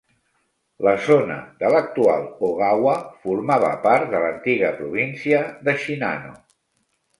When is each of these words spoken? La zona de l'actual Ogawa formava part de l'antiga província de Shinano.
La 0.85 0.93
zona 1.07 1.35
de 1.59 1.69
l'actual 1.73 2.25
Ogawa 2.49 2.95
formava 3.27 3.71
part 3.85 4.09
de 4.15 4.25
l'antiga 4.25 4.75
província 4.81 5.45
de 5.69 5.79
Shinano. 5.85 6.37